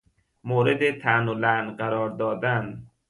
[0.49, 2.87] مورد طعن و لعن قرار دادن